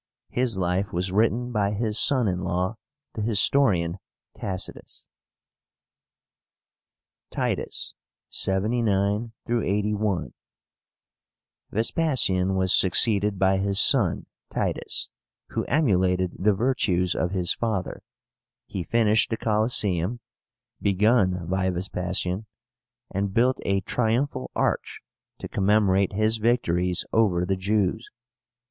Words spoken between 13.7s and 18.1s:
son TITUS, who emulated the virtues of his father.